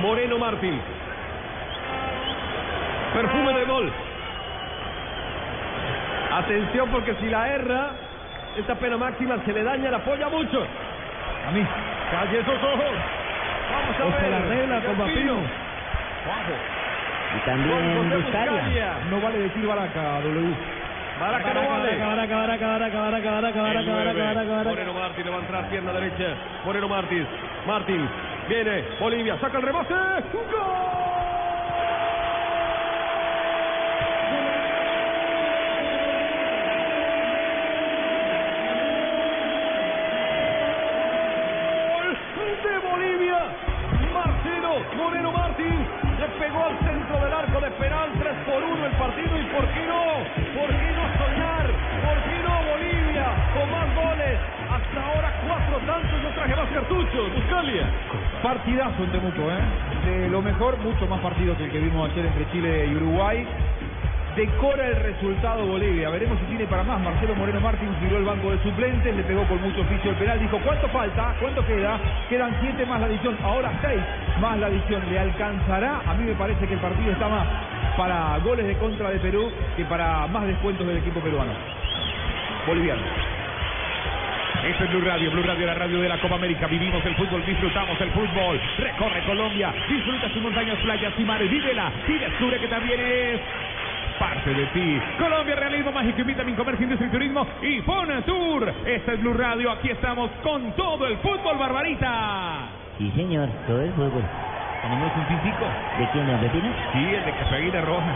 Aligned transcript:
Moreno 0.00 0.38
Martín. 0.38 0.80
Perfume 3.14 3.52
de 3.52 3.64
gol. 3.64 3.92
Atención 6.32 6.88
porque 6.90 7.14
si 7.20 7.28
la 7.28 7.48
erra, 7.48 7.90
esta 8.56 8.74
pena 8.74 8.96
máxima 8.96 9.36
se 9.44 9.52
le 9.52 9.62
daña, 9.62 9.90
la 9.90 9.98
apoya 9.98 10.28
mucho. 10.28 10.66
A 11.46 11.50
mí. 11.52 11.64
Calle 12.10 12.40
esos 12.40 12.54
ojos. 12.62 12.94
Vamos 13.72 14.00
a 14.00 14.04
O 14.04 14.10
ver. 14.10 14.20
se 14.20 14.30
la 14.30 14.36
arregla 14.38 14.80
con. 14.80 14.96
Juanjo. 14.96 15.40
Y 17.36 17.44
también. 17.44 18.10
Buscalia. 18.22 18.92
No 19.10 19.20
vale 19.20 19.38
decir 19.38 19.66
Baraca, 19.66 20.20
W. 20.20 20.54
Baraca 21.20 21.54
no 21.54 21.68
vale. 21.68 21.96
Baraca, 21.98 22.36
Baraca, 22.36 22.66
Baraca, 22.66 22.66
Baraca, 22.66 23.00
Baraca, 23.00 23.30
Baraca. 23.30 23.62
Baraca, 23.62 23.92
Baraca, 23.92 24.50
Baraca. 24.50 24.70
Moreno 24.70 24.92
Martín 24.94 25.24
le 25.24 25.30
va 25.30 25.36
a 25.36 25.40
entrar 25.40 25.68
pierna 25.68 25.92
derecha. 25.92 26.34
Moreno 26.64 26.88
Martín. 26.88 27.26
Martín. 27.66 28.08
Viene. 28.48 28.84
Bolivia. 29.00 29.38
Saca 29.40 29.56
el 29.56 29.62
remate. 29.62 29.94
¡Gol! 29.94 30.44
de 42.64 42.78
Bolivia. 42.78 43.38
Marcelo 44.12 44.84
Moreno 44.96 45.32
Martín 45.32 45.86
le 46.18 46.28
pegó 46.38 46.64
al 46.64 46.78
centro 46.78 47.24
del 47.24 47.32
arco 47.32 47.60
de 47.60 47.70
penal 47.72 48.10
3 48.18 48.34
por 48.46 48.62
1 48.62 48.86
el 48.86 48.92
partido 48.92 49.38
y 49.38 49.44
por 49.44 49.66
qué 49.68 49.86
no, 49.86 50.04
por 50.54 50.68
qué 50.68 50.92
no 50.92 51.04
soñar, 51.18 51.66
por 52.04 52.16
qué 52.24 52.36
no 52.44 52.54
Bolivia 52.70 53.26
con 53.54 53.70
más 53.70 53.94
goles. 53.94 54.38
Hasta 54.70 55.06
ahora 55.06 55.32
cuatro 55.46 55.78
tantos, 55.86 56.22
no 56.22 56.30
traje 56.34 56.56
más 56.56 56.68
cartuchos. 56.70 57.34
Buscalia. 57.34 57.93
Partidazo 58.44 59.02
en 59.02 59.10
Temuco, 59.10 59.40
¿eh? 59.40 60.04
De 60.04 60.28
lo 60.28 60.42
mejor, 60.42 60.76
mucho 60.80 61.06
más 61.06 61.18
partido 61.20 61.56
que 61.56 61.64
el 61.64 61.70
que 61.70 61.78
vimos 61.78 62.10
ayer 62.10 62.26
entre 62.26 62.46
Chile 62.52 62.88
y 62.92 62.94
Uruguay. 62.94 63.42
Decora 64.36 64.86
el 64.86 64.96
resultado 64.96 65.64
Bolivia. 65.64 66.10
Veremos 66.10 66.38
si 66.40 66.44
tiene 66.44 66.66
para 66.66 66.82
más. 66.82 67.00
Marcelo 67.00 67.34
Moreno 67.36 67.58
Martín 67.60 67.88
giró 68.00 68.18
el 68.18 68.24
banco 68.24 68.50
de 68.50 68.62
suplentes, 68.62 69.16
le 69.16 69.22
pegó 69.22 69.48
con 69.48 69.62
mucho 69.62 69.80
oficio 69.80 70.10
el 70.10 70.16
penal. 70.18 70.38
Dijo, 70.38 70.60
¿cuánto 70.62 70.86
falta? 70.88 71.34
¿Cuánto 71.40 71.64
queda? 71.64 71.98
Quedan 72.28 72.54
siete 72.60 72.84
más 72.84 73.00
la 73.00 73.06
adición. 73.06 73.34
Ahora 73.42 73.72
seis 73.80 74.02
más 74.42 74.58
la 74.58 74.66
adición. 74.66 75.02
¿Le 75.08 75.18
alcanzará? 75.18 76.02
A 76.06 76.12
mí 76.12 76.24
me 76.24 76.34
parece 76.34 76.66
que 76.66 76.74
el 76.74 76.80
partido 76.80 77.12
está 77.12 77.26
más 77.28 77.46
para 77.96 78.36
goles 78.44 78.66
de 78.66 78.76
contra 78.76 79.08
de 79.08 79.20
Perú 79.20 79.50
que 79.74 79.86
para 79.86 80.26
más 80.26 80.44
descuentos 80.46 80.86
del 80.86 80.98
equipo 80.98 81.18
peruano. 81.20 81.52
Boliviano. 82.66 83.00
Esto 84.64 84.84
es 84.84 84.90
Blue 84.90 85.02
Radio, 85.02 85.30
Blue 85.30 85.42
Radio, 85.42 85.66
la 85.66 85.74
radio 85.74 86.00
de 86.00 86.08
la 86.08 86.18
Copa 86.18 86.36
América. 86.36 86.66
Vivimos 86.66 87.04
el 87.04 87.14
fútbol, 87.16 87.44
disfrutamos 87.44 88.00
el 88.00 88.10
fútbol. 88.12 88.58
Recorre 88.78 89.22
Colombia, 89.26 89.74
disfruta 89.86 90.28
sus 90.30 90.40
montañas, 90.40 90.78
playas 90.78 91.12
y 91.18 91.22
mares. 91.22 91.50
Vívela 91.50 91.92
y 92.08 92.12
descubre 92.14 92.58
que 92.58 92.68
también 92.68 92.98
es 92.98 93.40
parte 94.18 94.54
de 94.54 94.64
ti. 94.66 94.98
Colombia, 95.18 95.54
Realismo 95.56 95.92
Mágico, 95.92 96.24
Vitamin 96.24 96.54
Comercio, 96.54 96.84
Industria 96.84 97.08
y 97.08 97.12
Turismo 97.12 97.46
y 97.60 97.80
Fonatur. 97.82 98.72
Esta 98.86 99.12
es 99.12 99.20
Blue 99.20 99.34
Radio, 99.34 99.70
aquí 99.70 99.90
estamos 99.90 100.30
con 100.42 100.72
todo 100.72 101.08
el 101.08 101.18
fútbol, 101.18 101.58
Barbarita. 101.58 102.68
Sí, 102.96 103.12
señor, 103.14 103.50
todo 103.66 103.82
el 103.82 103.92
fútbol. 103.92 104.24
Tenemos 104.80 105.12
un 105.14 105.26
físico. 105.26 105.66
¿De 105.98 106.08
quién? 106.10 106.74
Sí, 106.92 107.14
el 107.14 107.24
de 107.24 107.32
Casaguina 107.32 107.80
Roja. 107.82 108.14